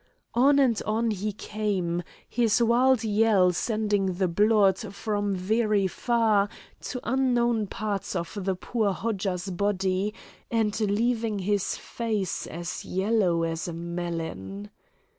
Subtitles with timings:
[0.33, 6.49] On and on he came, his wild yell sending the blood, from very fear,
[6.81, 10.11] to unknown parts of the poor Hodja's body
[10.49, 14.71] and leaving his face as yellow as a melon.